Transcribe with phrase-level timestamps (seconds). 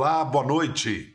[0.00, 1.14] Olá, boa noite.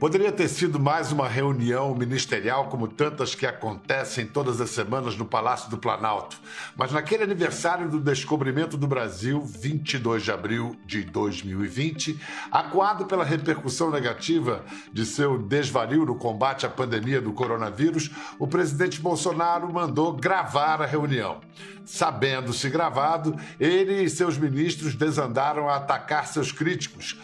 [0.00, 5.24] Poderia ter sido mais uma reunião ministerial, como tantas que acontecem todas as semanas no
[5.24, 6.36] Palácio do Planalto.
[6.76, 12.18] Mas naquele aniversário do descobrimento do Brasil, 22 de abril de 2020,
[12.50, 19.00] acuado pela repercussão negativa de seu desvario no combate à pandemia do coronavírus, o presidente
[19.00, 21.40] Bolsonaro mandou gravar a reunião.
[21.84, 27.16] Sabendo-se gravado, ele e seus ministros desandaram a atacar seus críticos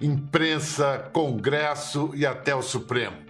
[0.00, 3.28] imprensa, Congresso e até o Supremo.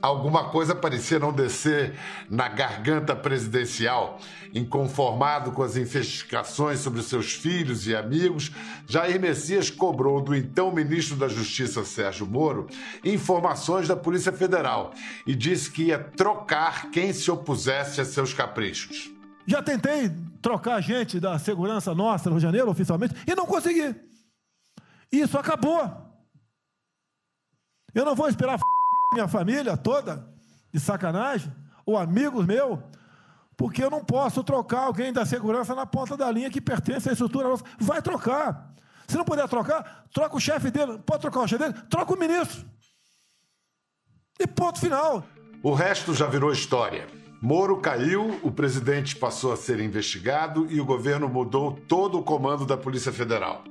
[0.00, 1.94] Alguma coisa parecia não descer
[2.30, 4.20] na garganta presidencial.
[4.54, 8.52] Inconformado com as investigações sobre seus filhos e amigos,
[8.86, 12.68] Jair Messias cobrou do então ministro da Justiça, Sérgio Moro,
[13.04, 14.92] informações da Polícia Federal
[15.26, 19.10] e disse que ia trocar quem se opusesse a seus caprichos.
[19.46, 23.94] Já tentei trocar gente da segurança nossa no Rio de Janeiro, oficialmente, e não consegui.
[25.10, 26.06] Isso acabou.
[27.94, 28.58] Eu não vou esperar
[29.12, 30.28] minha família toda,
[30.72, 31.52] de sacanagem,
[31.84, 32.78] ou amigos meus,
[33.56, 37.12] porque eu não posso trocar alguém da segurança na ponta da linha que pertence à
[37.12, 37.64] estrutura nossa.
[37.78, 38.74] Vai trocar.
[39.08, 40.98] Se não puder trocar, troca o chefe dele.
[40.98, 41.82] Pode trocar o chefe dele?
[41.88, 42.66] Troca o ministro.
[44.38, 45.24] E ponto final.
[45.62, 47.06] O resto já virou história.
[47.40, 52.66] Moro caiu, o presidente passou a ser investigado e o governo mudou todo o comando
[52.66, 53.62] da Polícia Federal.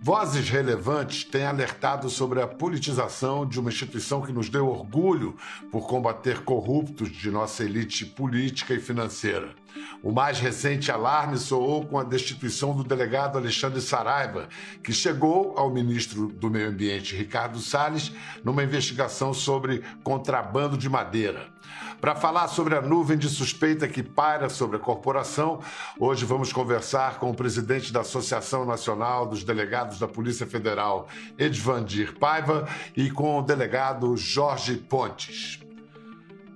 [0.00, 5.36] Vozes relevantes têm alertado sobre a politização de uma instituição que nos deu orgulho
[5.70, 9.54] por combater corruptos de nossa elite política e financeira.
[10.02, 14.48] O mais recente alarme soou com a destituição do delegado Alexandre Saraiva,
[14.82, 21.52] que chegou ao ministro do Meio Ambiente, Ricardo Salles, numa investigação sobre contrabando de madeira.
[22.00, 25.60] Para falar sobre a nuvem de suspeita que paira sobre a corporação,
[25.96, 31.06] hoje vamos conversar com o presidente da Associação Nacional dos Delegados da Polícia Federal,
[31.38, 35.60] Edvandir Paiva, e com o delegado Jorge Pontes.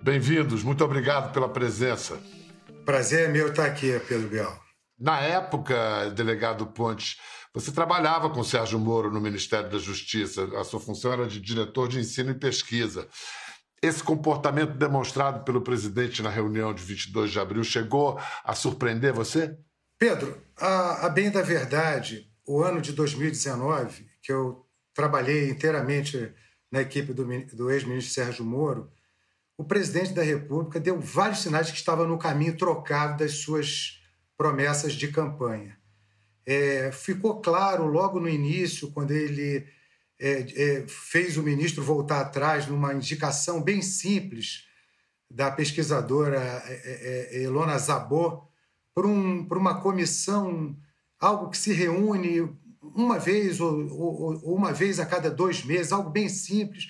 [0.03, 2.19] Bem-vindos, muito obrigado pela presença.
[2.87, 4.63] Prazer é meu estar aqui, Pedro Bial.
[4.97, 7.17] Na época, delegado Pontes,
[7.53, 10.45] você trabalhava com Sérgio Moro no Ministério da Justiça.
[10.57, 13.09] A sua função era de diretor de ensino e pesquisa.
[13.83, 19.59] Esse comportamento demonstrado pelo presidente na reunião de 22 de abril chegou a surpreender você?
[19.99, 24.65] Pedro, a, a bem da verdade, o ano de 2019, que eu
[24.95, 26.33] trabalhei inteiramente
[26.71, 28.89] na equipe do, do ex-ministro Sérgio Moro,
[29.59, 34.03] o presidente da República deu vários sinais de que estava no caminho trocado das suas
[34.37, 35.79] promessas de campanha.
[36.45, 39.67] É, ficou claro logo no início, quando ele
[40.19, 44.67] é, é, fez o ministro voltar atrás numa indicação bem simples
[45.31, 48.47] da pesquisadora é, é, é, Elona Zabor
[48.95, 50.77] por, um, por uma comissão,
[51.19, 52.49] algo que se reúne
[52.81, 56.89] uma vez ou, ou, ou uma vez a cada dois meses, algo bem simples,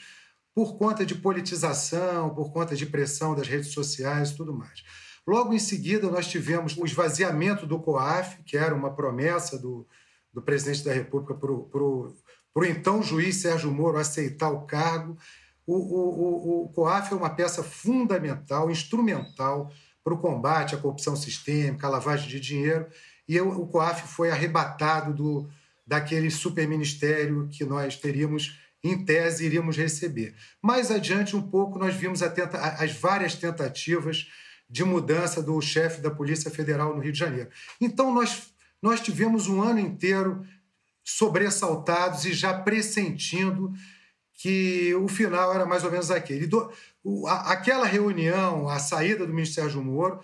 [0.57, 4.83] por conta de politização, por conta de pressão das redes sociais e tudo mais.
[5.27, 9.87] Logo em seguida, nós tivemos o esvaziamento do COAF, que era uma promessa do,
[10.33, 15.19] do presidente da República para o então juiz Sérgio Moro aceitar o cargo.
[15.67, 19.71] O, o, o, o COAF é uma peça fundamental, instrumental
[20.03, 22.87] para o combate à corrupção sistêmica, à lavagem de dinheiro,
[23.29, 25.51] e o COAF foi arrebatado do,
[25.87, 28.59] daquele superministério que nós teríamos
[28.89, 30.35] em tese, iríamos receber.
[30.63, 34.29] Mais adiante, um pouco, nós vimos tenta as várias tentativas
[34.69, 37.51] de mudança do chefe da Polícia Federal no Rio de Janeiro.
[37.81, 38.53] Então, nós,
[38.83, 40.45] nós tivemos um ano inteiro
[41.05, 43.73] sobressaltados e já pressentindo
[44.35, 46.47] que o final era mais ou menos aquele.
[46.47, 46.71] Do,
[47.03, 50.21] o, a, aquela reunião, a saída do ministro Sérgio Moro,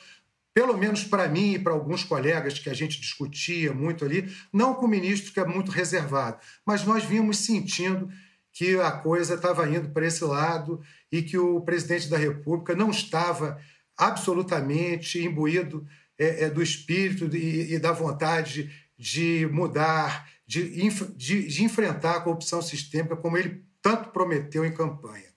[0.55, 4.75] pelo menos para mim e para alguns colegas que a gente discutia muito ali, não
[4.75, 8.11] com o ministro, que é muito reservado, mas nós vimos sentindo
[8.53, 10.81] que a coisa estava indo para esse lado
[11.11, 13.59] e que o presidente da República não estava
[13.97, 15.87] absolutamente imbuído
[16.19, 22.21] é, é, do espírito e, e, da vontade de mudar, de, de, de enfrentar a
[22.21, 25.33] corrupção sistêmica como ele tanto prometeu em campanha.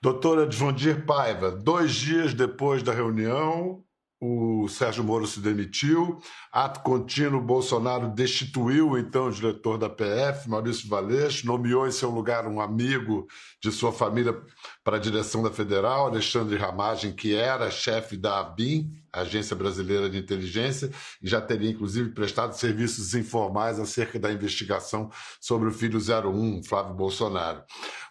[0.00, 3.84] Doutora Edvandir Paiva, dois dias depois da reunião,
[4.24, 6.20] o Sérgio Moro se demitiu,
[6.52, 12.46] ato contínuo, Bolsonaro destituiu então o diretor da PF, Maurício Valeixo, nomeou em seu lugar
[12.46, 13.26] um amigo
[13.60, 14.40] de sua família
[14.84, 20.18] para a direção da Federal, Alexandre Ramagem, que era chefe da ABIN, Agência Brasileira de
[20.18, 25.10] Inteligência, e já teria inclusive prestado serviços informais acerca da investigação
[25.40, 27.64] sobre o filho 01, Flávio Bolsonaro.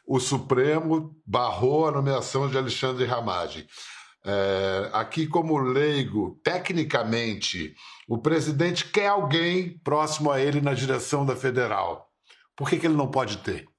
[0.05, 3.65] O Supremo barrou a nomeação de Alexandre Ramagem.
[4.23, 7.73] É, aqui, como leigo, tecnicamente,
[8.07, 12.07] o presidente quer alguém próximo a ele na direção da federal.
[12.55, 13.70] Por que, que ele não pode ter?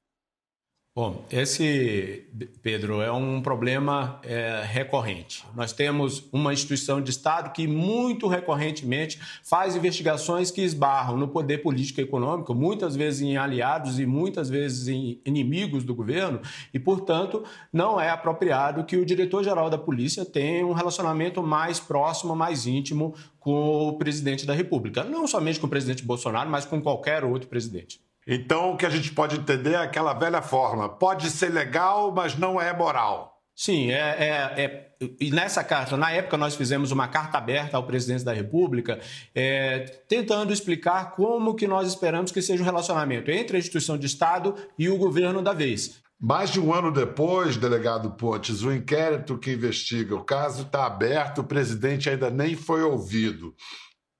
[0.94, 2.26] Bom, esse,
[2.60, 5.42] Pedro, é um problema é, recorrente.
[5.54, 11.62] Nós temos uma instituição de Estado que muito recorrentemente faz investigações que esbarram no poder
[11.62, 16.42] político e econômico, muitas vezes em aliados e muitas vezes em inimigos do governo,
[16.74, 17.42] e, portanto,
[17.72, 23.14] não é apropriado que o diretor-geral da polícia tenha um relacionamento mais próximo, mais íntimo
[23.40, 25.02] com o presidente da República.
[25.02, 27.98] Não somente com o presidente Bolsonaro, mas com qualquer outro presidente.
[28.26, 32.36] Então, o que a gente pode entender é aquela velha forma: pode ser legal, mas
[32.36, 33.32] não é moral.
[33.54, 37.86] Sim, é, é, é, e nessa carta, na época nós fizemos uma carta aberta ao
[37.86, 38.98] presidente da República,
[39.34, 44.06] é, tentando explicar como que nós esperamos que seja o relacionamento entre a instituição de
[44.06, 46.00] Estado e o governo da vez.
[46.18, 51.40] Mais de um ano depois, delegado Pontes, o inquérito que investiga o caso está aberto,
[51.40, 53.54] o presidente ainda nem foi ouvido.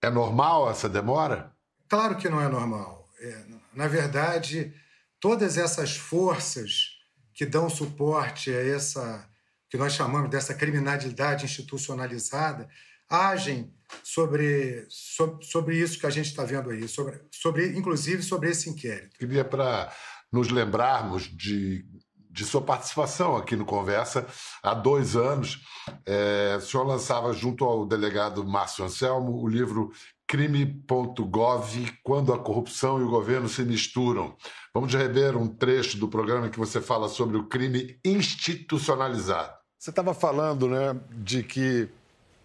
[0.03, 1.53] É normal essa demora?
[1.89, 3.07] Claro que não é normal.
[3.21, 4.75] É, na verdade,
[5.21, 6.99] todas essas forças
[7.35, 9.29] que dão suporte a essa
[9.71, 12.69] que nós chamamos dessa criminalidade institucionalizada
[13.09, 13.73] agem
[14.03, 18.69] sobre, sobre, sobre isso que a gente está vendo aí, sobre, sobre, inclusive sobre esse
[18.69, 19.19] inquérito.
[19.19, 19.91] Queria para
[20.31, 21.87] nos lembrarmos de,
[22.31, 24.27] de sua participação aqui no Conversa
[24.63, 25.61] há dois anos.
[26.07, 29.93] É, o senhor lançava junto ao delegado Márcio Anselmo o livro
[30.27, 34.35] crime.gov, quando a corrupção e o governo se misturam.
[34.75, 39.53] Vamos rever um trecho do programa que você fala sobre o crime institucionalizado.
[39.79, 41.89] Você estava falando, né, de que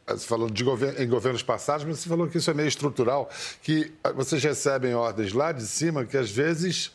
[0.08, 3.30] você falou de gover em governos passados, mas você falou que isso é meio estrutural,
[3.62, 6.92] que vocês recebem ordens lá de cima que às vezes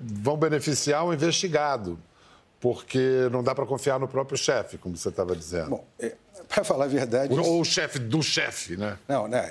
[0.00, 1.98] vão beneficiar o investigado,
[2.62, 5.70] porque não dá para confiar no próprio chefe, como você estava dizendo.
[5.70, 6.14] Bom, é,
[6.48, 7.34] para falar a verdade.
[7.34, 8.96] Ou o chefe do chefe, né?
[9.08, 9.42] Não, né?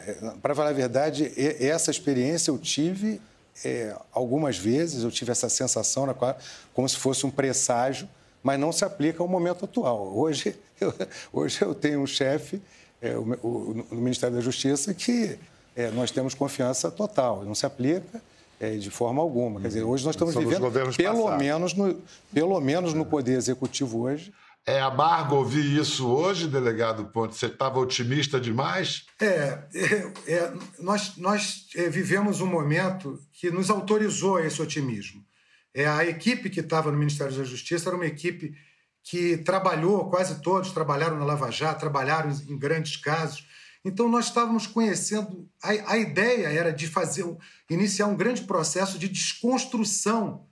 [0.42, 1.30] Para falar a verdade,
[1.60, 3.19] essa experiência eu tive
[3.66, 6.38] é, algumas vezes, eu tive essa sensação na qual,
[6.74, 8.08] como se fosse um presságio,
[8.42, 10.18] mas não se aplica ao momento atual.
[10.18, 10.94] Hoje, eu,
[11.34, 12.62] hoje eu tenho um chefe
[13.02, 15.38] é, o, o, no Ministério da Justiça que
[15.75, 18.22] é, nós temos confiança total, não se aplica.
[18.62, 19.60] É, de forma alguma.
[19.60, 22.00] Quer dizer, hoje nós estamos Somos vivendo, pelo menos, no,
[22.31, 24.31] pelo menos no Poder Executivo hoje,
[24.66, 27.36] é amargo ouvir isso hoje, delegado Ponte?
[27.36, 29.08] Você estava otimista demais?
[29.19, 35.25] É, é, é nós, nós é, vivemos um momento que nos autorizou esse otimismo.
[35.74, 38.54] É, a equipe que estava no Ministério da Justiça era uma equipe
[39.04, 43.44] que trabalhou, quase todos trabalharam na Lava Jato, trabalharam em grandes casos.
[43.83, 45.50] Então, nós estávamos conhecendo.
[45.62, 47.25] A, a ideia era de fazer,
[47.69, 50.48] iniciar um grande processo de desconstrução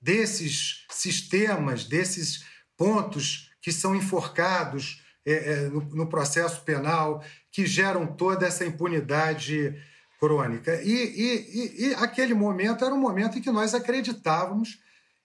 [0.00, 2.44] desses sistemas, desses
[2.76, 9.80] pontos que são enforcados é, é, no, no, processo penal, que geram toda essa impunidade
[10.18, 10.82] crônica.
[10.82, 14.80] E, e, e, aquele momento era um momento em que nós acreditávamos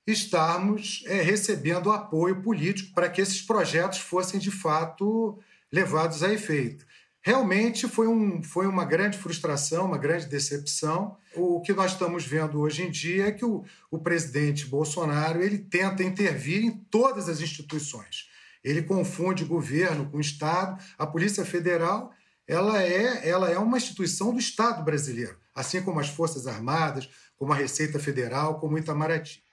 [0.05, 5.39] estarmos é, recebendo apoio político para que esses projetos fossem de fato
[5.71, 6.85] levados a efeito.
[7.27, 11.17] Realmente foi, um, foi uma grande frustração, uma grande decepção.
[11.35, 15.57] O que nós estamos vendo hoje em dia é que o, o presidente Bolsonaro ele
[15.57, 18.29] tenta intervir em todas as instituições.
[18.63, 20.81] Ele confunde governo com Estado.
[20.97, 22.13] A Polícia Federal
[22.47, 27.51] ela é, ela é uma instituição do Estado brasileiro, assim como as Forças Armadas, como
[27.51, 29.43] a Receita Federal, como o Itamaraty.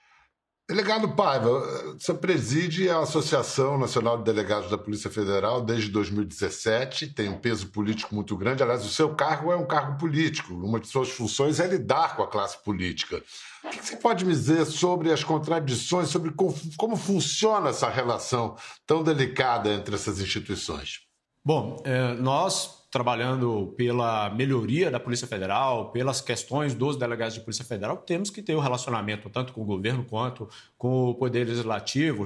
[0.67, 7.29] Delegado Paiva, você preside a Associação Nacional de Delegados da Polícia Federal desde 2017, tem
[7.29, 8.63] um peso político muito grande.
[8.63, 12.23] Aliás, o seu cargo é um cargo político, uma de suas funções é lidar com
[12.23, 13.21] a classe política.
[13.63, 18.57] O que você pode me dizer sobre as contradições, sobre como funciona essa relação
[18.87, 21.01] tão delicada entre essas instituições?
[21.45, 27.65] Bom, é, nós trabalhando pela melhoria da Polícia Federal, pelas questões dos delegados de Polícia
[27.65, 30.47] Federal, temos que ter o um relacionamento tanto com o governo quanto
[30.77, 32.25] com o Poder Legislativo,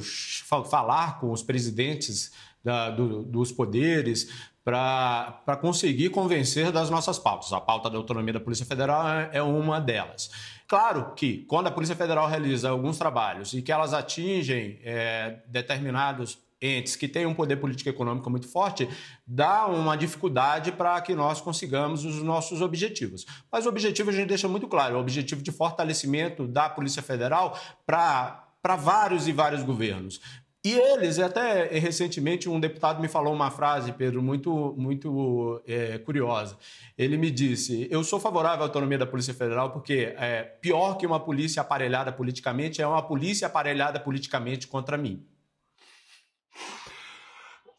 [0.69, 2.31] falar com os presidentes
[2.63, 4.29] da, do, dos poderes
[4.63, 7.51] para conseguir convencer das nossas pautas.
[7.51, 10.29] A pauta da autonomia da Polícia Federal é, é uma delas.
[10.67, 16.37] Claro que, quando a Polícia Federal realiza alguns trabalhos e que elas atingem é, determinados
[16.61, 18.89] entes que têm um poder político econômico muito forte,
[19.25, 23.25] dá uma dificuldade para que nós consigamos os nossos objetivos.
[23.51, 27.57] Mas o objetivo a gente deixa muito claro, o objetivo de fortalecimento da Polícia Federal
[27.85, 30.19] para vários e vários governos.
[30.63, 36.57] E eles, até recentemente, um deputado me falou uma frase, Pedro, muito, muito é, curiosa.
[36.97, 41.05] Ele me disse: Eu sou favorável à autonomia da Polícia Federal porque é, pior que
[41.05, 45.25] uma polícia aparelhada politicamente é uma polícia aparelhada politicamente contra mim.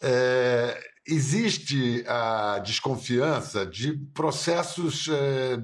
[0.02, 5.59] É, existe a desconfiança de processos é,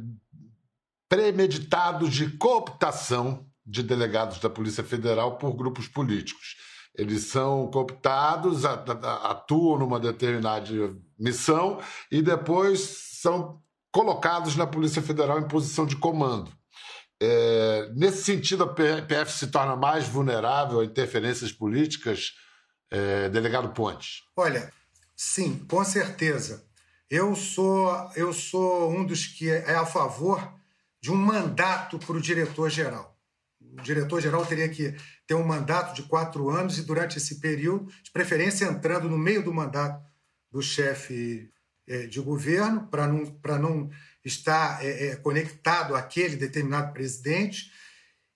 [1.08, 6.56] premeditados de cooptação de delegados da Polícia Federal por grupos políticos.
[6.94, 12.80] Eles são cooptados, atuam numa determinada missão e depois
[13.20, 13.60] são
[13.92, 16.50] colocados na Polícia Federal em posição de comando.
[17.20, 22.32] É, nesse sentido, a PF se torna mais vulnerável a interferências políticas,
[22.90, 24.22] é, delegado Pontes?
[24.36, 24.72] Olha,
[25.14, 26.64] sim, com certeza.
[27.08, 30.54] Eu sou, eu sou um dos que é a favor
[31.00, 33.16] de um mandato para o diretor-geral.
[33.60, 38.10] O diretor-geral teria que ter um mandato de quatro anos e, durante esse período, de
[38.10, 40.04] preferência entrando no meio do mandato
[40.50, 41.50] do chefe
[41.86, 43.90] é, de governo, para não, não
[44.24, 47.70] estar é, é, conectado àquele determinado presidente,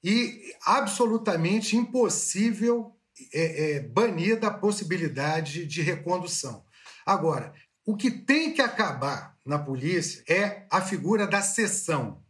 [0.03, 2.97] e absolutamente impossível
[3.33, 6.65] é, é, banida a possibilidade de recondução.
[7.05, 7.53] Agora,
[7.85, 12.23] o que tem que acabar na polícia é a figura da sessão.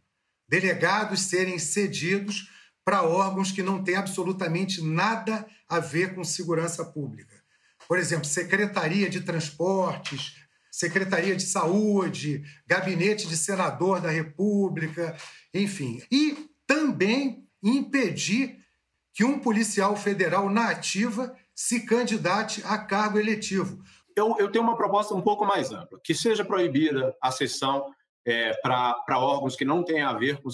[0.47, 2.49] Delegados serem cedidos
[2.83, 7.41] para órgãos que não têm absolutamente nada a ver com segurança pública.
[7.87, 10.35] Por exemplo, Secretaria de Transportes,
[10.71, 15.15] Secretaria de Saúde, Gabinete de Senador da República,
[15.53, 16.01] enfim.
[16.09, 18.60] E também impedir
[19.13, 23.83] que um policial federal na ativa se candidate a cargo eletivo.
[24.15, 27.93] Eu, eu tenho uma proposta um pouco mais ampla, que seja proibida a sessão
[28.25, 30.49] é, para órgãos que não têm a ver com,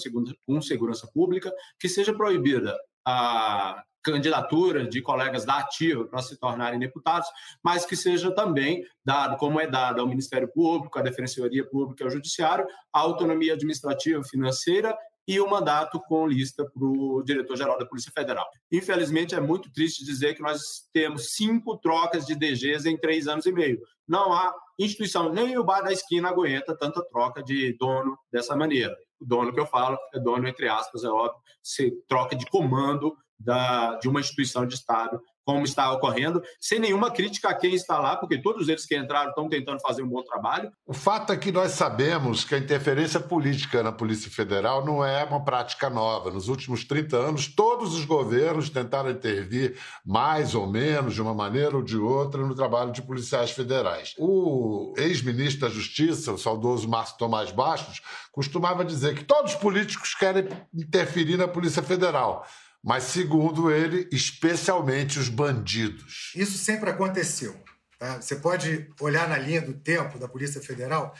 [0.46, 6.78] com segurança pública, que seja proibida a candidatura de colegas da ativa para se tornarem
[6.78, 7.28] deputados,
[7.62, 12.06] mas que seja também dado, como é dado ao Ministério Público, à Defensoria Pública e
[12.06, 14.96] ao Judiciário, a autonomia administrativa financeira
[15.28, 18.48] e o mandato com lista para o diretor-geral da Polícia Federal.
[18.72, 23.44] Infelizmente, é muito triste dizer que nós temos cinco trocas de DGs em três anos
[23.44, 23.78] e meio.
[24.08, 28.96] Não há instituição, nem o bar da esquina aguenta tanta troca de dono dessa maneira.
[29.20, 33.14] O dono que eu falo é dono, entre aspas, é óbvio, se troca de comando
[33.38, 37.98] da, de uma instituição de Estado como está ocorrendo, sem nenhuma crítica a quem está
[37.98, 40.70] lá, porque todos eles que entraram estão tentando fazer um bom trabalho.
[40.86, 45.24] O fato é que nós sabemos que a interferência política na Polícia Federal não é
[45.24, 46.30] uma prática nova.
[46.30, 51.74] Nos últimos 30 anos, todos os governos tentaram intervir mais ou menos, de uma maneira
[51.74, 54.14] ou de outra, no trabalho de policiais federais.
[54.18, 58.02] O ex-ministro da Justiça, o saudoso Márcio Tomás Bastos,
[58.32, 62.44] costumava dizer que todos os políticos querem interferir na Polícia Federal
[62.82, 66.32] mas, segundo ele, especialmente os bandidos.
[66.34, 67.58] Isso sempre aconteceu.
[67.98, 68.20] Tá?
[68.20, 71.14] Você pode olhar na linha do tempo da Polícia Federal,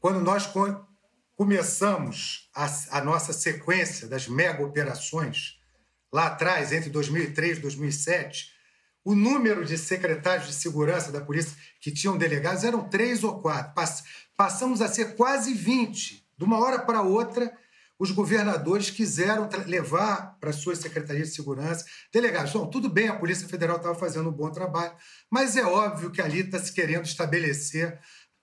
[0.00, 0.50] quando nós
[1.36, 2.66] começamos a,
[2.98, 5.58] a nossa sequência das mega operações,
[6.12, 8.54] lá atrás, entre 2003 e 2007,
[9.04, 13.74] o número de secretários de segurança da polícia que tinham delegados eram três ou quatro.
[14.34, 16.24] Passamos a ser quase 20.
[16.36, 17.52] De uma hora para outra,
[17.98, 22.52] os governadores quiseram levar para suas secretarias de segurança delegados.
[22.52, 24.94] Bom, tudo bem, a Polícia Federal estava fazendo um bom trabalho,
[25.30, 27.98] mas é óbvio que ali está se querendo estabelecer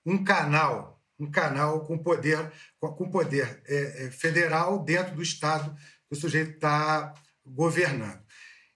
[0.05, 5.75] um canal, um canal com poder, com poder é, é, federal dentro do Estado
[6.07, 7.13] que o sujeito está
[7.45, 8.20] governando.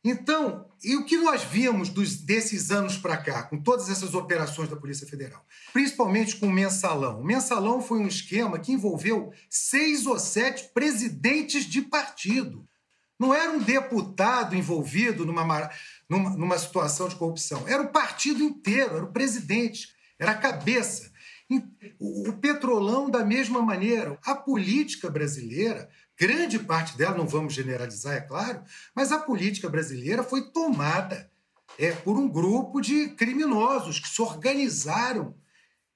[0.07, 4.69] Então, e o que nós vimos dos, desses anos para cá, com todas essas operações
[4.69, 5.43] da Polícia Federal?
[5.73, 7.21] Principalmente com o mensalão.
[7.21, 12.67] O mensalão foi um esquema que envolveu seis ou sete presidentes de partido.
[13.19, 15.71] Não era um deputado envolvido numa,
[16.07, 17.67] numa, numa situação de corrupção.
[17.67, 21.11] Era o partido inteiro, era o presidente, era a cabeça.
[21.99, 24.19] O petrolão, da mesma maneira.
[24.23, 28.63] A política brasileira grande parte dela, não vamos generalizar, é claro,
[28.95, 31.29] mas a política brasileira foi tomada
[31.77, 35.35] é, por um grupo de criminosos que se organizaram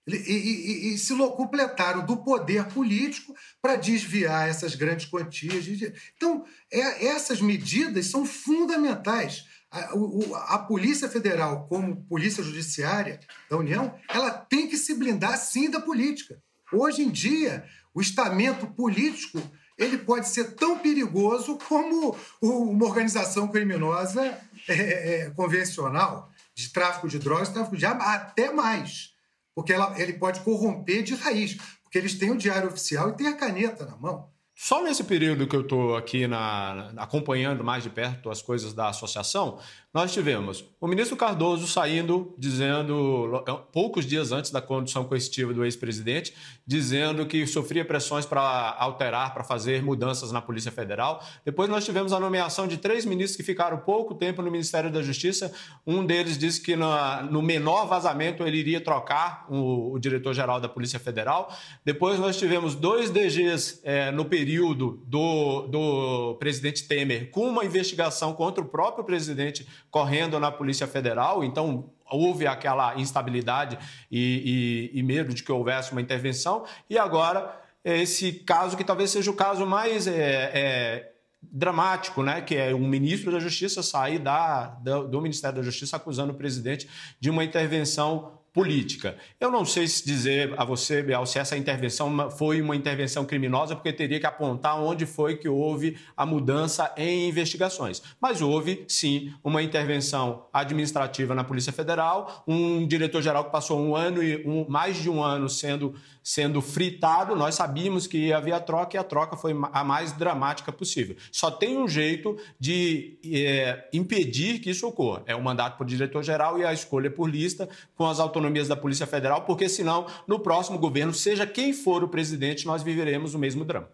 [0.08, 5.64] e, e, e se locupletaram do poder político para desviar essas grandes quantias.
[5.64, 5.94] De...
[6.16, 9.46] Então, é, essas medidas são fundamentais.
[9.72, 15.38] A, o, a, Polícia Federal, como Polícia Judiciária da União, ela tem que se blindar
[15.38, 16.42] sim da política.
[16.74, 19.40] Hoje em dia, o estamento político
[19.80, 27.18] ele pode ser tão perigoso como uma organização criminosa é, é, convencional, de tráfico de
[27.18, 29.14] drogas, tráfico de armas, até mais.
[29.56, 33.28] Porque ela, ele pode corromper de raiz, porque eles têm o diário oficial e têm
[33.28, 34.30] a caneta na mão.
[34.54, 38.90] Só nesse período que eu estou aqui na, acompanhando mais de perto as coisas da
[38.90, 39.58] associação,
[39.92, 43.44] nós tivemos o ministro Cardoso saindo, dizendo,
[43.74, 46.34] poucos dias antes da condução coercitiva do ex-presidente,
[46.66, 48.40] dizendo que sofria pressões para
[48.78, 51.22] alterar, para fazer mudanças na Polícia Federal.
[51.44, 55.02] Depois nós tivemos a nomeação de três ministros que ficaram pouco tempo no Ministério da
[55.02, 55.52] Justiça.
[55.86, 61.00] Um deles disse que no menor vazamento ele iria trocar o, o diretor-geral da Polícia
[61.00, 61.52] Federal.
[61.84, 68.34] Depois nós tivemos dois DGs é, no período do, do presidente Temer com uma investigação
[68.34, 73.78] contra o próprio presidente correndo na Polícia Federal, então houve aquela instabilidade
[74.12, 79.10] e, e, e medo de que houvesse uma intervenção, e agora esse caso que talvez
[79.10, 82.42] seja o caso mais é, é, dramático, né?
[82.42, 84.68] que é um ministro da Justiça sair da,
[85.10, 89.16] do Ministério da Justiça acusando o presidente de uma intervenção política.
[89.40, 93.76] Eu não sei se dizer a você, Biel, se essa intervenção foi uma intervenção criminosa,
[93.76, 98.02] porque teria que apontar onde foi que houve a mudança em investigações.
[98.20, 104.24] Mas houve, sim, uma intervenção administrativa na Polícia Federal, um diretor-geral que passou um ano
[104.24, 105.96] e um, mais de um ano sendo
[106.30, 111.16] sendo fritado, nós sabíamos que havia troca e a troca foi a mais dramática possível.
[111.32, 116.60] Só tem um jeito de é, impedir que isso ocorra: é o mandato por diretor-geral
[116.60, 120.80] e a escolha por lista com as autonomias da Polícia Federal, porque senão, no próximo
[120.80, 123.90] governo, seja quem for o presidente, nós viveremos o mesmo drama.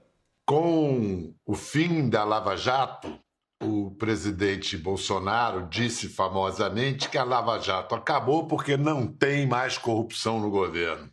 [0.46, 3.20] Com o fim da Lava Jato,
[3.62, 10.40] o presidente Bolsonaro disse famosamente que a Lava Jato acabou porque não tem mais corrupção
[10.40, 11.10] no governo.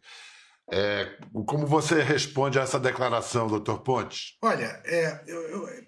[0.70, 4.36] É, como você responde a essa declaração, doutor Pontes?
[4.42, 5.24] Olha, é,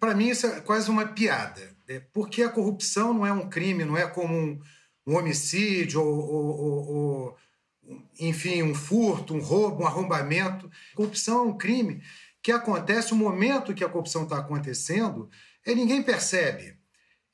[0.01, 3.85] para mim isso é quase uma piada, é, porque a corrupção não é um crime,
[3.85, 4.59] não é como um,
[5.07, 7.37] um homicídio ou, ou, ou,
[8.19, 10.71] enfim, um furto, um roubo, um arrombamento.
[10.95, 12.03] Corrupção é um crime
[12.43, 15.31] que acontece no momento que a corrupção está acontecendo,
[15.67, 16.77] e ninguém percebe.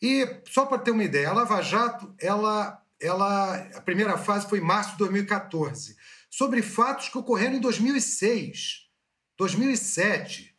[0.00, 4.60] E só para ter uma ideia, a Lava Jato, ela, ela, a primeira fase foi
[4.60, 5.96] em março de 2014
[6.30, 8.88] sobre fatos que ocorreram em 2006,
[9.36, 10.54] 2007,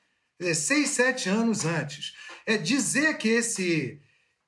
[0.54, 2.14] seis, sete anos antes.
[2.46, 4.02] É dizer que esse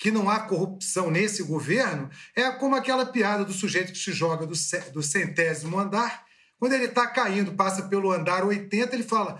[0.03, 4.45] que não há corrupção nesse governo é como aquela piada do sujeito que se joga
[4.45, 6.25] do, centésimo andar.
[6.60, 9.39] Quando ele está caindo, passa pelo andar 80, ele fala: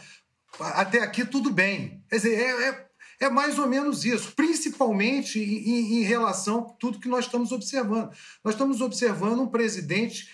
[0.58, 2.02] até aqui tudo bem.
[2.10, 2.88] Quer dizer, é, é,
[3.26, 8.10] é mais ou menos isso, principalmente em, em relação a tudo que nós estamos observando.
[8.42, 10.30] Nós estamos observando um presidente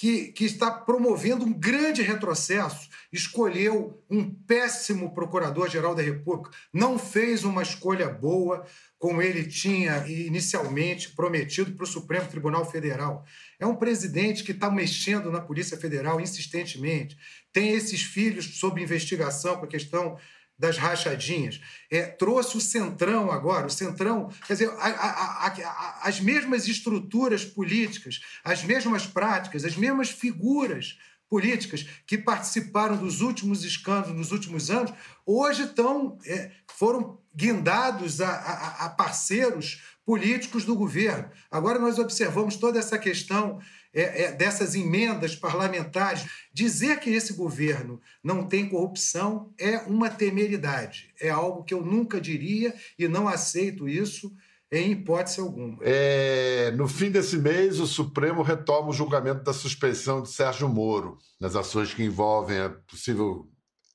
[0.00, 7.44] que, que está promovendo um grande retrocesso, escolheu um péssimo procurador-geral da República, não fez
[7.44, 8.64] uma escolha boa,
[8.98, 13.26] como ele tinha inicialmente prometido para o Supremo Tribunal Federal.
[13.58, 17.18] É um presidente que está mexendo na Polícia Federal insistentemente,
[17.52, 20.16] tem esses filhos sob investigação com a questão
[20.60, 21.58] das rachadinhas.
[21.90, 27.46] É, trouxe o Centrão agora, o Centrão, quer dizer, a, a, a, as mesmas estruturas
[27.46, 30.98] políticas, as mesmas práticas, as mesmas figuras
[31.30, 34.92] políticas que participaram dos últimos escândalos nos últimos anos,
[35.24, 41.30] hoje estão, é, foram guindados a parceiros políticos do governo.
[41.50, 43.60] Agora nós observamos toda essa questão
[43.92, 46.26] é, é, dessas emendas parlamentares.
[46.52, 51.12] Dizer que esse governo não tem corrupção é uma temeridade.
[51.20, 54.32] É algo que eu nunca diria e não aceito isso
[54.72, 55.78] em hipótese alguma.
[55.82, 61.18] É, no fim desse mês, o Supremo retoma o julgamento da suspeição de Sérgio Moro
[61.40, 63.48] nas ações que envolvem a possível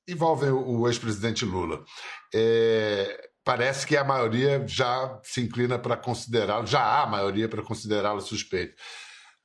[0.07, 1.83] envolvem o ex-presidente Lula.
[2.33, 8.21] É, parece que a maioria já se inclina para considerá-lo, já há maioria para considerá-lo
[8.21, 8.75] suspeito.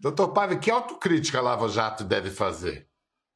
[0.00, 2.88] Doutor Pave, que autocrítica a Lava Jato deve fazer?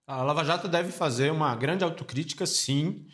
[0.07, 3.05] A Lava Jato deve fazer uma grande autocrítica, sim,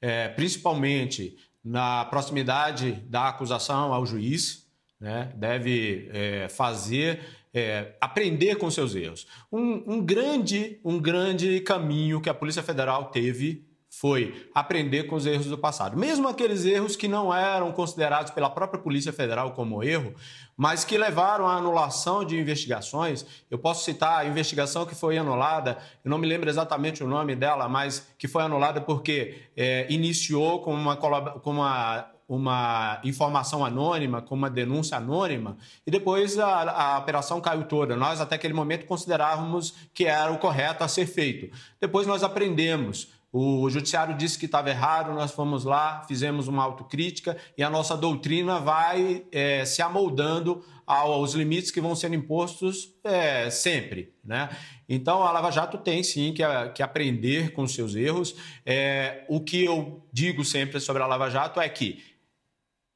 [0.00, 4.64] é, principalmente na proximidade da acusação ao juiz,
[5.00, 5.32] né?
[5.34, 7.20] deve é, fazer,
[7.52, 9.26] é, aprender com seus erros.
[9.50, 13.68] Um, um, grande, um grande caminho que a Polícia Federal teve
[14.00, 15.94] foi aprender com os erros do passado.
[15.94, 20.14] Mesmo aqueles erros que não eram considerados pela própria Polícia Federal como erro,
[20.56, 23.26] mas que levaram à anulação de investigações.
[23.50, 27.36] Eu posso citar a investigação que foi anulada, eu não me lembro exatamente o nome
[27.36, 34.22] dela, mas que foi anulada porque é, iniciou com uma, com uma uma informação anônima,
[34.22, 37.96] com uma denúncia anônima, e depois a, a, operação caiu toda.
[37.96, 41.50] Nós, até aquele momento, considerávamos que era o correto a ser feito.
[41.80, 47.36] Depois nós aprendemos o judiciário disse que estava errado, nós fomos lá, fizemos uma autocrítica
[47.56, 53.48] e a nossa doutrina vai é, se amoldando aos limites que vão sendo impostos é,
[53.48, 54.12] sempre.
[54.24, 54.48] Né?
[54.88, 56.42] Então, a Lava Jato tem sim que,
[56.74, 58.34] que aprender com seus erros.
[58.66, 62.02] É, o que eu digo sempre sobre a Lava Jato é que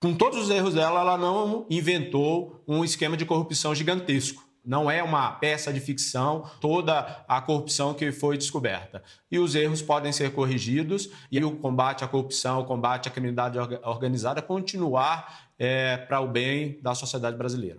[0.04, 4.43] com todos os erros dela, ela não inventou um esquema de corrupção gigantesco.
[4.64, 9.02] Não é uma peça de ficção toda a corrupção que foi descoberta.
[9.30, 13.58] E os erros podem ser corrigidos e o combate à corrupção, o combate à criminalidade
[13.82, 17.78] organizada continuar é, para o bem da sociedade brasileira.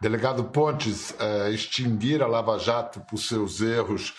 [0.00, 4.14] Delegado Pontes, é, extinguir a Lava Jato por seus erros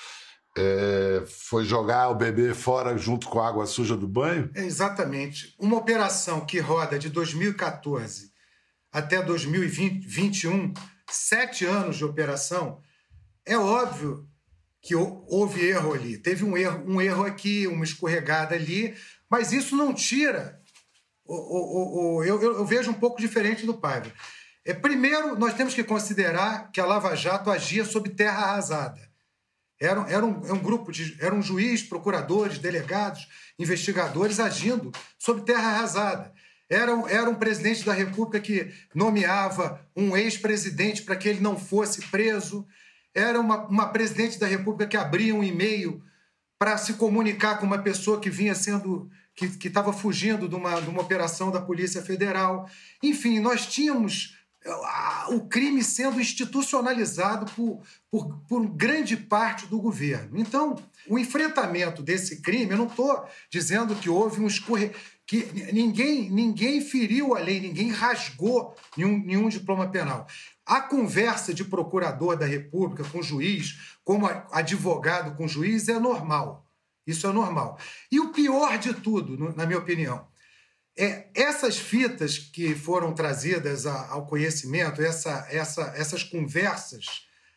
[0.58, 4.50] é, foi jogar o bebê fora junto com a água suja do banho?
[4.54, 5.56] É exatamente.
[5.58, 8.32] Uma operação que roda de 2014
[8.92, 10.74] até 2021,
[11.12, 12.82] sete anos de operação,
[13.46, 14.28] é óbvio
[14.82, 16.18] que houve erro ali.
[16.18, 18.96] Teve um erro, um erro aqui, uma escorregada ali,
[19.30, 20.60] mas isso não tira.
[21.24, 24.12] O, o, o, eu, eu, vejo um pouco diferente do Paiva.
[24.66, 29.00] É, primeiro, nós temos que considerar que a Lava Jato agia sob terra arrasada.
[29.80, 31.18] Era, era, um, era um grupo de.
[31.20, 36.34] Era um juiz, procuradores, delegados, investigadores agindo sob terra arrasada.
[36.72, 42.02] Era, era um presidente da República que nomeava um ex-presidente para que ele não fosse
[42.04, 42.66] preso.
[43.14, 46.02] Era uma, uma presidente da República que abria um e-mail
[46.58, 49.12] para se comunicar com uma pessoa que vinha sendo.
[49.36, 52.70] que estava fugindo de uma, de uma operação da Polícia Federal.
[53.04, 54.38] Enfim, nós tínhamos
[55.30, 60.40] o crime sendo institucionalizado por, por, por grande parte do governo.
[60.40, 64.92] Então, o enfrentamento desse crime, eu não estou dizendo que houve um escorre...
[65.26, 70.28] que ninguém, ninguém feriu a lei, ninguém rasgou nenhum, nenhum diploma penal.
[70.66, 76.68] A conversa de procurador da República com juiz, como advogado com juiz, é normal.
[77.06, 77.80] Isso é normal.
[78.12, 80.28] E o pior de tudo, na minha opinião,
[80.98, 87.06] é, essas fitas que foram trazidas ao conhecimento, essa, essa, essas conversas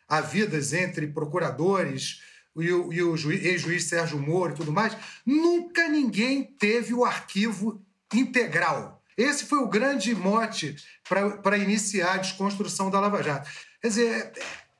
[0.08, 2.20] havidas entre procuradores
[2.56, 7.82] e o, e o ex-juiz Sérgio Moro e tudo mais, nunca ninguém teve o arquivo
[8.12, 9.02] integral.
[9.16, 10.76] Esse foi o grande mote
[11.08, 13.48] para iniciar a desconstrução da Lava Jato.
[13.80, 14.32] Quer dizer,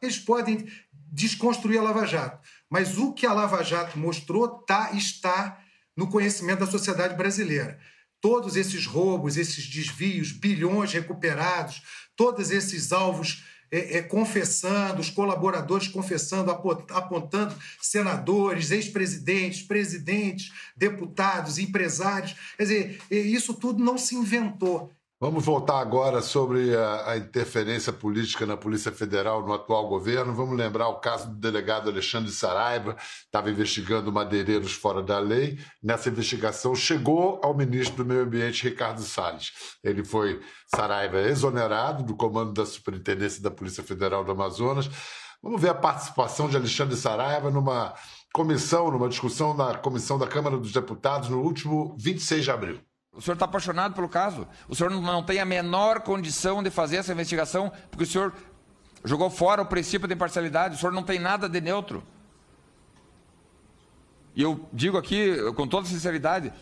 [0.02, 0.68] eles podem
[1.12, 5.60] desconstruir a Lava Jato, mas o que a Lava Jato mostrou tá, está
[5.96, 7.78] no conhecimento da sociedade brasileira
[8.24, 11.82] todos esses roubos, esses desvios, bilhões recuperados,
[12.16, 22.36] todos esses alvos é, é, confessando, os colaboradores confessando, apontando senadores, ex-presidentes, presidentes, deputados, empresários.
[22.56, 24.92] Quer dizer, isso tudo não se inventou.
[25.24, 30.34] Vamos voltar agora sobre a, a, interferência política na Polícia Federal no atual governo.
[30.34, 35.58] Vamos lembrar o caso do delegado Alexandre Saraiva, estava investigando madeireiros fora da lei.
[35.82, 39.50] Nessa investigação chegou ao ministro do Meio Ambiente, Ricardo Salles.
[39.82, 44.90] Ele foi, Saraiva, exonerado do comando da Superintendência da Polícia Federal do Amazonas.
[45.42, 47.94] Vamos ver a participação de Alexandre Saraiva numa
[48.30, 52.93] comissão, numa discussão na comissão da Câmara dos Deputados no último 26 de abril.
[53.16, 54.46] O senhor está apaixonado pelo caso.
[54.68, 58.32] O senhor não tem a menor condição de fazer essa investigação, porque o senhor
[59.04, 60.74] jogou fora o princípio de imparcialidade.
[60.74, 62.02] O senhor não tem nada de neutro.
[64.34, 66.52] E eu digo aqui com toda sinceridade,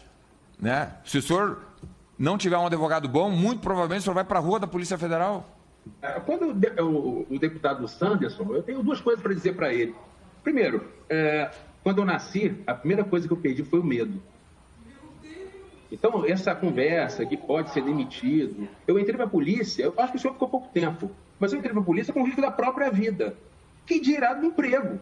[0.60, 0.94] né?
[1.04, 1.60] Se o senhor
[2.18, 4.98] não tiver um advogado bom, muito provavelmente o senhor vai para a rua da Polícia
[4.98, 5.56] Federal.
[6.00, 9.94] É, quando o, o deputado Sanderson, eu tenho duas coisas para dizer para ele.
[10.42, 11.50] Primeiro, é,
[11.82, 14.22] quando eu nasci, a primeira coisa que eu perdi foi o medo.
[15.92, 18.66] Então, essa conversa que pode ser demitido.
[18.88, 21.58] Eu entrei para a polícia, eu acho que o senhor ficou pouco tempo, mas eu
[21.58, 23.36] entrei para a polícia com o risco da própria vida.
[23.84, 24.98] Que dirá do emprego?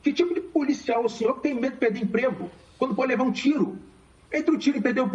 [0.00, 2.48] Que tipo de policial o senhor tem medo de perder emprego
[2.78, 3.76] quando pode levar um tiro?
[4.32, 5.10] Entre o tiro e perder o,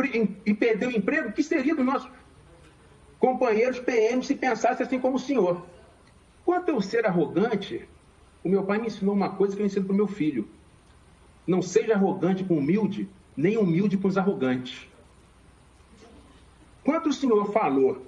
[0.46, 2.12] e perder o emprego, que seria dos nossos
[3.20, 5.66] companheiros PM se pensasse assim como o senhor?
[6.44, 7.88] Quanto eu ser arrogante,
[8.44, 10.46] o meu pai me ensinou uma coisa que eu ensino para o meu filho.
[11.48, 13.08] Não seja arrogante com humilde,
[13.38, 14.88] nem humilde com os arrogantes.
[16.84, 18.02] Quando o senhor falou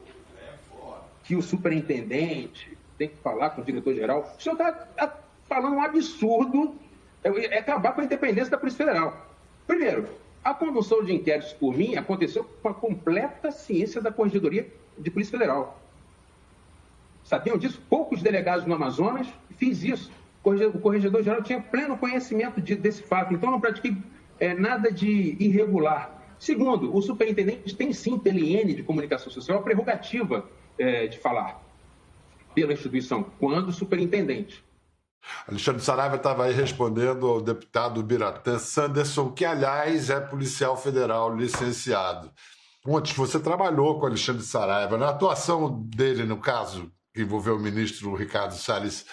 [1.24, 5.82] que o superintendente tem que falar com o diretor-geral, o senhor está tá falando um
[5.82, 6.76] absurdo,
[7.24, 9.26] é, é acabar com a independência da Polícia Federal.
[9.68, 10.08] Primeiro,
[10.44, 15.38] a condução de inquéritos por mim aconteceu com a completa ciência da Corregedoria de Polícia
[15.38, 15.80] Federal.
[17.24, 17.82] Sabiam disso?
[17.90, 20.12] Poucos delegados no Amazonas fiz isso.
[20.44, 23.96] O corregedor-geral tinha pleno conhecimento de, desse fato, então não pratiquei
[24.40, 26.21] é, nada de irregular.
[26.42, 31.62] Segundo, o superintendente tem sim, pela IN de comunicação social, a prerrogativa é, de falar
[32.56, 34.66] pela instituição, quando superintendente.
[35.48, 42.32] Alexandre Saraiva estava aí respondendo ao deputado Biratã Sanderson, que, aliás, é policial federal licenciado.
[42.82, 44.98] Pontes, você trabalhou com Alexandre Saraiva.
[44.98, 49.06] Na atuação dele, no caso que envolveu o ministro Ricardo Salles,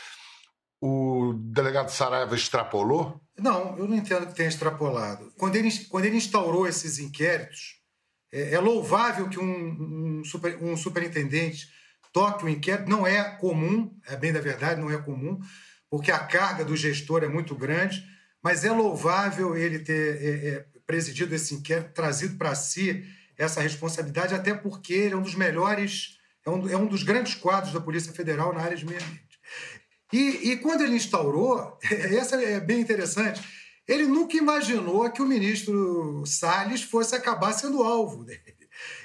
[0.81, 3.21] o delegado Saraiva extrapolou?
[3.38, 5.33] Não, eu não entendo que tenha extrapolado.
[5.37, 7.77] Quando ele, quando ele instaurou esses inquéritos,
[8.31, 11.67] É, é louvável que um, um, super, um superintendente
[12.12, 15.41] toque o inquérito, não é comum, é bem da verdade, não é comum,
[15.88, 18.05] porque a carga do gestor é muito grande,
[18.43, 23.03] mas é louvável ele ter é, é, presidido esse inquérito, trazido para si
[23.38, 27.35] essa responsabilidade, até porque ele é um dos melhores, é um, é um dos grandes
[27.35, 29.28] quadros da Polícia Federal na área de meio ambiente.
[30.12, 33.42] E, e quando ele instaurou, essa é bem interessante,
[33.87, 38.59] ele nunca imaginou que o ministro Salles fosse acabar sendo alvo dele.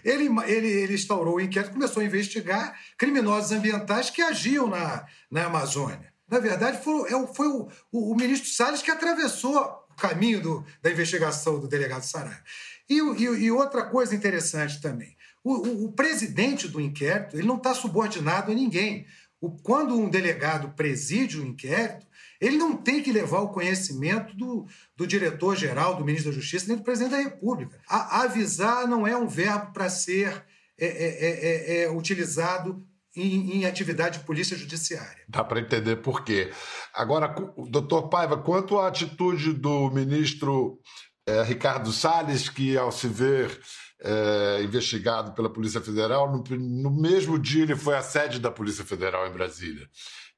[0.04, 5.46] Ele, ele, ele instaurou o inquérito, começou a investigar criminosos ambientais que agiam na, na
[5.46, 6.14] Amazônia.
[6.30, 10.66] Na verdade, foi, é foi o, o, o ministro Salles que atravessou o caminho do,
[10.82, 12.44] da investigação do delegado Saraiva.
[12.90, 17.58] E, e, e, outra coisa interessante também: o, o, o presidente do inquérito ele não
[17.58, 19.06] está subordinado a ninguém.
[19.50, 22.06] Quando um delegado preside o inquérito,
[22.40, 26.78] ele não tem que levar o conhecimento do, do diretor-geral, do ministro da Justiça, nem
[26.78, 27.80] do presidente da República.
[27.88, 30.44] A, avisar não é um verbo para ser
[30.78, 35.24] é, é, é, é, utilizado em, em, atividade de polícia judiciária.
[35.28, 36.52] Dá para entender por quê.
[36.94, 37.34] Agora,
[37.70, 40.80] doutor Paiva, quanto à atitude do ministro
[41.26, 43.58] é, Ricardo Salles, que, ao se ver
[44.04, 48.84] é, investigado pela Polícia Federal, no, no mesmo dia ele foi à sede da Polícia
[48.84, 49.88] Federal em Brasília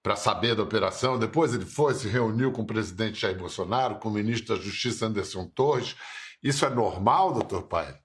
[0.04, 1.18] para saber da operação.
[1.18, 5.08] Depois ele foi, se reuniu com o presidente Jair Bolsonaro, com o ministro da Justiça
[5.08, 5.96] Anderson Torres.
[6.44, 7.98] Isso é normal, doutor Pai?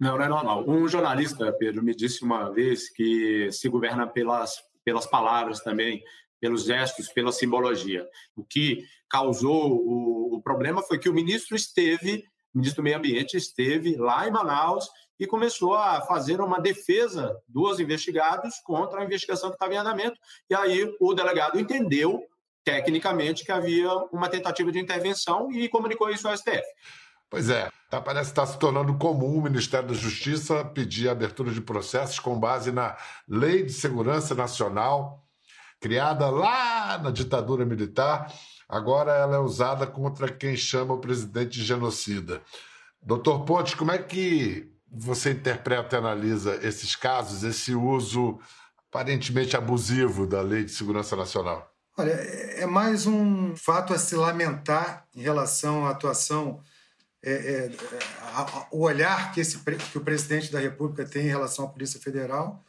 [0.00, 0.64] Não, não é normal.
[0.66, 6.02] Um jornalista, Pedro, me disse uma vez que se governa pelas, pelas palavras também,
[6.40, 8.06] pelos gestos, pela simbologia.
[8.34, 12.24] O que causou o, o problema foi que o ministro esteve,
[12.56, 14.88] ministro do Meio Ambiente esteve lá em Manaus
[15.18, 20.18] e começou a fazer uma defesa dos investigados contra a investigação que estava em andamento.
[20.48, 22.22] E aí o delegado entendeu,
[22.64, 26.64] tecnicamente, que havia uma tentativa de intervenção e comunicou isso ao STF.
[27.28, 31.50] Pois é, tá, parece que está se tornando comum o Ministério da Justiça pedir abertura
[31.50, 32.96] de processos com base na
[33.28, 35.24] Lei de Segurança Nacional,
[35.80, 38.32] criada lá na ditadura militar.
[38.68, 42.42] Agora ela é usada contra quem chama o presidente de genocida.
[43.00, 48.38] Doutor Pontes, como é que você interpreta e analisa esses casos, esse uso
[48.90, 51.72] aparentemente abusivo da Lei de Segurança Nacional?
[51.98, 56.60] Olha, é mais um fato a se lamentar em relação à atuação,
[57.22, 57.70] é, é,
[58.34, 62.00] a, o olhar que, esse, que o presidente da República tem em relação à Polícia
[62.00, 62.62] Federal.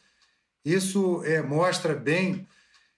[0.64, 2.48] Isso é, mostra bem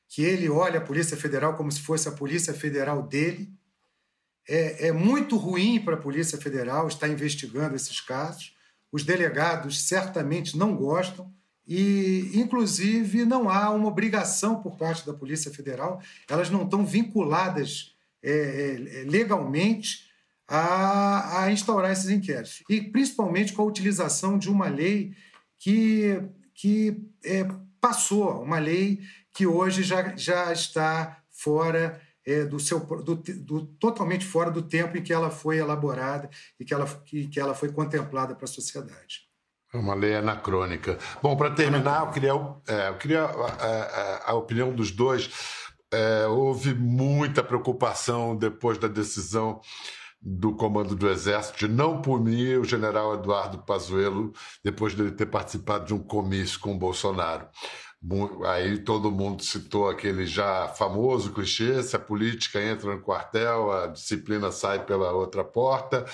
[0.09, 3.49] que ele olha a Polícia Federal como se fosse a Polícia Federal dele.
[4.47, 8.57] É, é muito ruim para a Polícia Federal estar investigando esses casos
[8.91, 11.31] os delegados certamente não gostam
[11.67, 17.93] e, inclusive, não há uma obrigação por parte da Polícia Federal, elas não estão vinculadas
[18.23, 20.09] é, é, legalmente
[20.47, 22.63] a, a, instaurar esses inquéritos.
[22.67, 25.13] E principalmente com a utilização de uma lei
[25.59, 26.19] que,
[26.55, 27.47] que é,
[27.79, 28.99] passou, uma lei
[29.39, 34.97] que hoje já, já está fora é, do seu do, do, totalmente fora do tempo
[34.97, 38.49] em que ela foi elaborada e que ela, que, que ela foi contemplada para a
[38.49, 39.29] sociedade.
[39.73, 40.97] É uma lei anacrônica.
[41.23, 42.31] Bom, para terminar, eu queria,
[42.67, 45.29] é, eu queria a, a, a, opinião dos dois.
[45.89, 49.61] É, houve muita preocupação depois da decisão
[50.21, 55.85] do comando do Exército de não punir o general Eduardo Pazuello depois dele ter participado
[55.85, 57.47] de um comício com Bolsonaro.
[58.45, 63.87] Aí todo mundo citou aquele já famoso clichê: se a política entra no quartel, a
[63.87, 66.05] disciplina sai pela outra porta.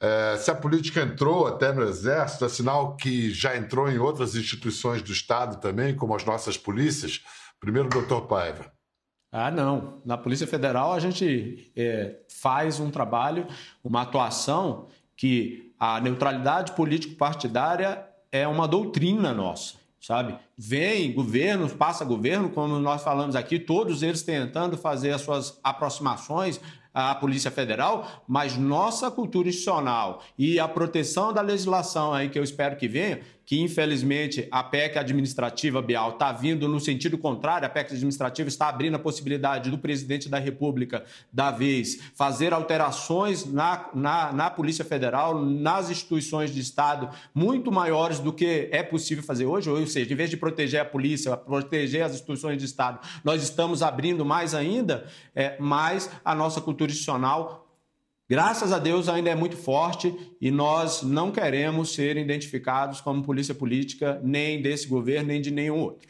[0.00, 4.34] É, se a política entrou até no Exército, é sinal que já entrou em outras
[4.34, 7.22] instituições do Estado também, como as nossas polícias.
[7.60, 8.72] Primeiro, doutor Paiva.
[9.30, 10.02] Ah, não.
[10.04, 13.46] Na Polícia Federal a gente é, faz um trabalho,
[13.84, 20.36] uma atuação que a neutralidade político-partidária é uma doutrina nossa sabe?
[20.56, 26.60] Vem governo, passa governo, como nós falamos aqui, todos eles tentando fazer as suas aproximações
[26.94, 32.42] à Polícia Federal, mas nossa cultura institucional e a proteção da legislação aí que eu
[32.42, 37.64] espero que venha, que infelizmente a PEC administrativa, Bial, está vindo no sentido contrário.
[37.64, 43.50] A PEC administrativa está abrindo a possibilidade do presidente da República, da vez, fazer alterações
[43.50, 49.24] na, na, na Polícia Federal, nas instituições de Estado, muito maiores do que é possível
[49.24, 49.70] fazer hoje.
[49.70, 53.82] Ou seja, em vez de proteger a polícia, proteger as instituições de Estado, nós estamos
[53.82, 57.67] abrindo mais ainda, é, mais a nossa cultura institucional
[58.28, 63.54] graças a Deus, ainda é muito forte e nós não queremos ser identificados como polícia
[63.54, 66.08] política nem desse governo, nem de nenhum outro.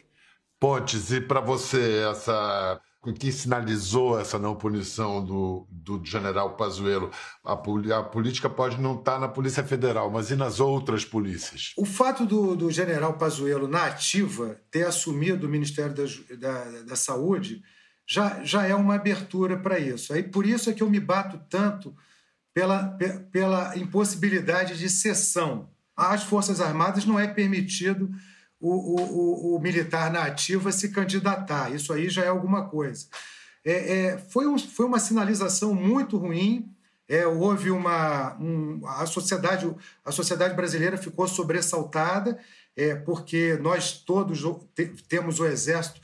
[0.59, 2.81] Pontes, e para você, essa
[3.17, 7.09] que sinalizou essa não punição do, do general Pazuello.
[7.43, 11.73] A, a política pode não estar tá na Polícia Federal, mas e nas outras polícias?
[11.77, 16.03] O fato do, do general Pazuello, na ativa, ter assumido o Ministério da,
[16.35, 17.63] da, da Saúde
[18.05, 20.11] já, já é uma abertura para isso.
[20.11, 21.95] Aí, por isso é que eu me bato tanto
[22.53, 22.97] pela,
[23.31, 25.69] pela impossibilidade de cessão.
[25.95, 28.09] Às Forças Armadas não é permitido
[28.59, 31.73] o, o, o, militar na ativa se candidatar.
[31.73, 33.07] Isso aí já é alguma coisa.
[33.63, 36.73] É, é, foi, um, foi uma sinalização muito ruim.
[37.07, 38.37] É, houve uma.
[38.39, 39.73] Um, a, sociedade,
[40.05, 42.37] a sociedade brasileira ficou sobressaltada,
[42.75, 44.41] é, porque nós todos
[44.75, 45.99] te, temos o Exército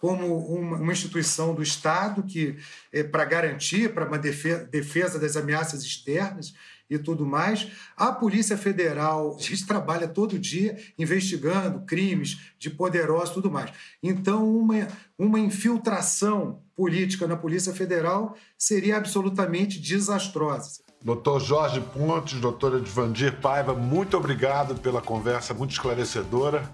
[0.00, 2.56] como uma, uma, instituição do Estado que
[2.90, 6.54] é, para garantir, para uma defesa, defesa das ameaças externas
[6.88, 7.68] e tudo mais.
[7.96, 13.70] A Polícia Federal, a gente trabalha todo dia investigando crimes de poderosos tudo mais.
[14.02, 20.80] Então, uma, uma infiltração política na Polícia Federal seria absolutamente desastrosa.
[21.02, 26.70] Doutor Jorge Pontes, doutora Edvandir Paiva, muito obrigado pela conversa muito esclarecedora.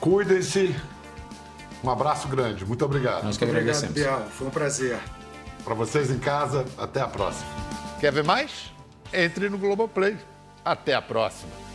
[0.00, 0.74] Cuidem-se.
[1.82, 2.64] Um abraço grande.
[2.64, 3.24] Muito obrigado.
[3.24, 3.90] Nós que agradecemos.
[3.90, 4.30] Obrigado, Bial.
[4.30, 4.98] Foi um prazer.
[5.64, 7.48] Para vocês em casa, até a próxima.
[8.00, 8.70] Quer ver mais?
[9.12, 10.16] entre no Globoplay.
[10.64, 11.69] Até a próxima!